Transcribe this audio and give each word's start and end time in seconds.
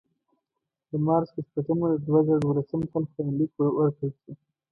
د 0.89 0.91
مارچ 1.05 1.27
په 1.35 1.39
شپږمه 1.45 1.87
د 1.91 1.95
دوه 2.07 2.19
زره 2.27 2.39
دولسم 2.41 2.81
کال 2.91 3.03
ستاینلیک 3.11 3.51
ورکړل 3.55 4.11
شو. 4.19 4.31